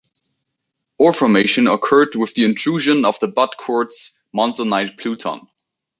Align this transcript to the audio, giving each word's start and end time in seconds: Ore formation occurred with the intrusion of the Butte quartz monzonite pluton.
Ore 0.97 1.13
formation 1.13 1.67
occurred 1.67 2.15
with 2.15 2.33
the 2.33 2.43
intrusion 2.43 3.05
of 3.05 3.19
the 3.19 3.27
Butte 3.27 3.55
quartz 3.59 4.19
monzonite 4.35 4.97
pluton. 4.99 5.47